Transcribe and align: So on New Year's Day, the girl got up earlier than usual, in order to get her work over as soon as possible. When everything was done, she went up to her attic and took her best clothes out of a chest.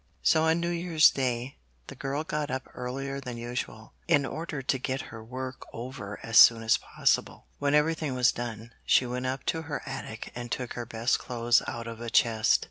So 0.23 0.41
on 0.45 0.59
New 0.59 0.71
Year's 0.71 1.11
Day, 1.11 1.57
the 1.85 1.93
girl 1.93 2.23
got 2.23 2.49
up 2.49 2.67
earlier 2.73 3.19
than 3.21 3.37
usual, 3.37 3.93
in 4.07 4.25
order 4.25 4.63
to 4.63 4.79
get 4.79 4.99
her 5.13 5.23
work 5.23 5.61
over 5.73 6.19
as 6.23 6.39
soon 6.39 6.63
as 6.63 6.75
possible. 6.77 7.45
When 7.59 7.75
everything 7.75 8.15
was 8.15 8.31
done, 8.31 8.73
she 8.83 9.05
went 9.05 9.27
up 9.27 9.45
to 9.45 9.61
her 9.61 9.83
attic 9.85 10.31
and 10.33 10.51
took 10.51 10.73
her 10.73 10.87
best 10.87 11.19
clothes 11.19 11.61
out 11.67 11.85
of 11.85 12.01
a 12.01 12.09
chest. 12.09 12.59